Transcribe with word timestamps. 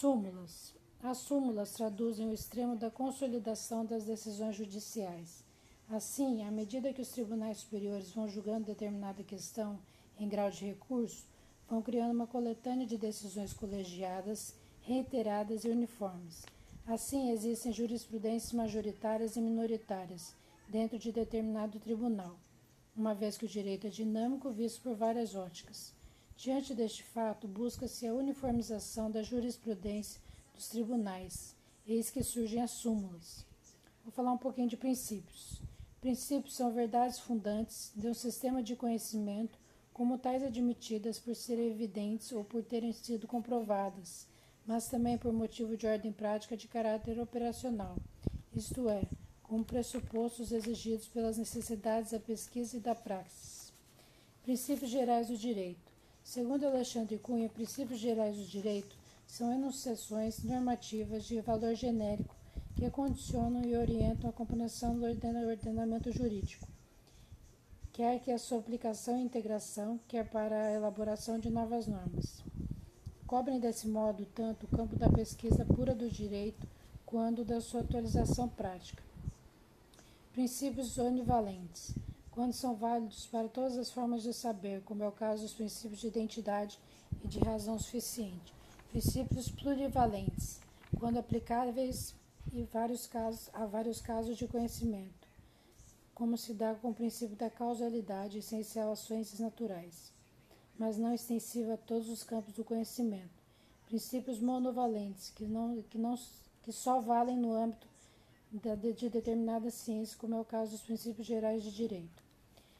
Súmulas. 0.00 0.74
As 1.02 1.18
súmulas 1.18 1.72
traduzem 1.72 2.26
o 2.26 2.32
extremo 2.32 2.74
da 2.74 2.90
consolidação 2.90 3.84
das 3.84 4.02
decisões 4.02 4.56
judiciais. 4.56 5.44
Assim, 5.90 6.42
à 6.42 6.50
medida 6.50 6.90
que 6.90 7.02
os 7.02 7.10
tribunais 7.10 7.58
superiores 7.58 8.10
vão 8.10 8.26
julgando 8.26 8.64
determinada 8.64 9.22
questão 9.22 9.78
em 10.18 10.26
grau 10.26 10.50
de 10.50 10.64
recurso, 10.64 11.26
vão 11.68 11.82
criando 11.82 12.14
uma 12.14 12.26
coletânea 12.26 12.86
de 12.86 12.96
decisões 12.96 13.52
colegiadas, 13.52 14.54
reiteradas 14.80 15.64
e 15.64 15.68
uniformes. 15.68 16.46
Assim, 16.86 17.30
existem 17.32 17.70
jurisprudências 17.70 18.54
majoritárias 18.54 19.36
e 19.36 19.40
minoritárias 19.42 20.34
dentro 20.66 20.98
de 20.98 21.12
determinado 21.12 21.78
tribunal, 21.78 22.38
uma 22.96 23.14
vez 23.14 23.36
que 23.36 23.44
o 23.44 23.48
direito 23.48 23.86
é 23.86 23.90
dinâmico 23.90 24.50
visto 24.50 24.80
por 24.80 24.96
várias 24.96 25.34
óticas. 25.34 25.92
Diante 26.42 26.74
deste 26.74 27.02
fato, 27.02 27.46
busca-se 27.46 28.06
a 28.06 28.14
uniformização 28.14 29.10
da 29.10 29.22
jurisprudência 29.22 30.18
dos 30.54 30.68
tribunais, 30.68 31.54
eis 31.86 32.08
que 32.08 32.22
surgem 32.22 32.62
as 32.62 32.70
súmulas. 32.70 33.44
Vou 34.02 34.10
falar 34.10 34.32
um 34.32 34.38
pouquinho 34.38 34.66
de 34.66 34.74
princípios. 34.74 35.60
Princípios 36.00 36.56
são 36.56 36.72
verdades 36.72 37.18
fundantes 37.18 37.92
de 37.94 38.08
um 38.08 38.14
sistema 38.14 38.62
de 38.62 38.74
conhecimento 38.74 39.58
como 39.92 40.16
tais 40.16 40.42
admitidas 40.42 41.18
por 41.18 41.36
serem 41.36 41.72
evidentes 41.72 42.32
ou 42.32 42.42
por 42.42 42.64
terem 42.64 42.94
sido 42.94 43.28
comprovadas, 43.28 44.26
mas 44.66 44.88
também 44.88 45.18
por 45.18 45.34
motivo 45.34 45.76
de 45.76 45.86
ordem 45.86 46.10
prática 46.10 46.56
de 46.56 46.68
caráter 46.68 47.20
operacional, 47.20 47.98
isto 48.56 48.88
é, 48.88 49.02
como 49.42 49.62
pressupostos 49.62 50.52
exigidos 50.52 51.06
pelas 51.06 51.36
necessidades 51.36 52.12
da 52.12 52.18
pesquisa 52.18 52.78
e 52.78 52.80
da 52.80 52.94
praxis. 52.94 53.74
Princípios 54.42 54.90
gerais 54.90 55.28
do 55.28 55.36
direito. 55.36 55.89
Segundo 56.30 56.64
Alexandre 56.64 57.18
Cunha, 57.18 57.48
princípios 57.48 57.98
gerais 57.98 58.36
do 58.36 58.44
direito 58.44 58.94
são 59.26 59.52
enunciações 59.52 60.44
normativas 60.44 61.24
de 61.24 61.40
valor 61.40 61.74
genérico 61.74 62.36
que 62.76 62.88
condicionam 62.88 63.64
e 63.64 63.76
orientam 63.76 64.30
a 64.30 64.32
compreensão 64.32 64.96
do 64.96 65.06
ordenamento 65.06 66.12
jurídico 66.12 66.68
quer 67.92 68.20
que 68.20 68.30
a 68.30 68.38
sua 68.38 68.60
aplicação 68.60 69.18
e 69.18 69.24
integração, 69.24 69.98
quer 70.06 70.24
para 70.30 70.66
a 70.66 70.72
elaboração 70.72 71.36
de 71.36 71.50
novas 71.50 71.88
normas. 71.88 72.44
Cobrem 73.26 73.58
desse 73.58 73.88
modo 73.88 74.24
tanto 74.32 74.66
o 74.66 74.68
campo 74.68 74.94
da 74.94 75.10
pesquisa 75.10 75.64
pura 75.64 75.96
do 75.96 76.08
direito 76.08 76.64
quanto 77.04 77.44
da 77.44 77.60
sua 77.60 77.80
atualização 77.80 78.48
prática. 78.48 79.02
Princípios 80.32 80.96
onivalentes. 80.96 81.92
Quando 82.30 82.52
são 82.52 82.74
válidos 82.74 83.26
para 83.26 83.48
todas 83.48 83.76
as 83.76 83.90
formas 83.90 84.22
de 84.22 84.32
saber, 84.32 84.82
como 84.82 85.02
é 85.02 85.08
o 85.08 85.12
caso 85.12 85.42
dos 85.42 85.52
princípios 85.52 86.00
de 86.00 86.06
identidade 86.06 86.78
e 87.24 87.28
de 87.28 87.38
razão 87.40 87.78
suficiente. 87.78 88.54
Princípios 88.90 89.50
plurivalentes. 89.50 90.60
Quando 90.98 91.18
aplicáveis 91.18 92.14
em 92.52 92.64
vários 92.64 93.06
casos, 93.06 93.48
a 93.52 93.66
vários 93.66 94.00
casos 94.00 94.36
de 94.36 94.46
conhecimento 94.46 95.20
como 96.20 96.36
se 96.36 96.52
dá 96.52 96.74
com 96.74 96.90
o 96.90 96.94
princípio 96.94 97.34
da 97.34 97.48
causalidade 97.48 98.40
essencial 98.40 98.92
às 98.92 98.98
ciências 98.98 99.40
naturais, 99.40 100.12
mas 100.78 100.98
não 100.98 101.14
extensiva 101.14 101.72
a 101.72 101.78
todos 101.78 102.10
os 102.10 102.22
campos 102.22 102.52
do 102.52 102.62
conhecimento. 102.62 103.42
Princípios 103.86 104.38
monovalentes, 104.38 105.30
que, 105.30 105.46
não, 105.46 105.80
que, 105.80 105.96
não, 105.96 106.14
que 106.62 106.72
só 106.72 107.00
valem 107.00 107.38
no 107.38 107.54
âmbito 107.54 107.88
de 108.52 109.08
determinada 109.08 109.70
ciência, 109.70 110.18
como 110.18 110.34
é 110.34 110.40
o 110.40 110.44
caso 110.44 110.72
dos 110.72 110.82
princípios 110.82 111.26
gerais 111.26 111.62
de 111.62 111.70
direito. 111.70 112.22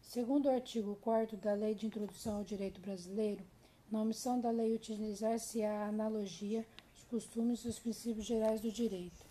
Segundo 0.00 0.46
o 0.46 0.50
artigo 0.50 0.96
4 1.00 1.36
da 1.36 1.54
Lei 1.54 1.74
de 1.74 1.86
Introdução 1.86 2.36
ao 2.36 2.44
Direito 2.44 2.80
Brasileiro, 2.80 3.44
na 3.90 4.00
omissão 4.00 4.40
da 4.40 4.50
lei 4.50 4.74
utilizar-se 4.74 5.62
a 5.64 5.88
analogia, 5.88 6.64
os 6.96 7.02
costumes 7.04 7.64
e 7.64 7.68
os 7.68 7.78
princípios 7.80 8.24
gerais 8.24 8.60
do 8.60 8.70
direito. 8.70 9.24